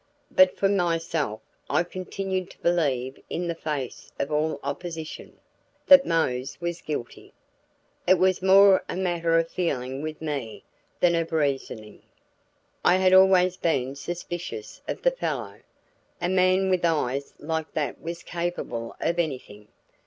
But 0.31 0.57
for 0.57 0.67
myself, 0.67 1.41
I 1.69 1.83
continued 1.83 2.49
to 2.49 2.61
believe 2.63 3.21
in 3.29 3.47
the 3.47 3.53
face 3.53 4.11
of 4.17 4.31
all 4.31 4.59
opposition, 4.63 5.37
that 5.85 6.07
Mose 6.07 6.59
was 6.59 6.81
guilty. 6.81 7.33
It 8.07 8.15
was 8.17 8.41
more 8.41 8.83
a 8.89 8.95
matter 8.95 9.37
of 9.37 9.51
feeling 9.51 10.01
with 10.01 10.19
me 10.19 10.63
than 10.99 11.13
of 11.13 11.31
reasoning. 11.31 12.01
I 12.83 12.95
had 12.95 13.13
always 13.13 13.57
been 13.57 13.95
suspicious 13.95 14.81
of 14.87 15.03
the 15.03 15.11
fellow; 15.11 15.59
a 16.19 16.29
man 16.29 16.71
with 16.71 16.83
eyes 16.83 17.35
like 17.37 17.71
that 17.73 18.01
was 18.01 18.23
capable 18.23 18.95
of 18.99 19.19
anything. 19.19 19.67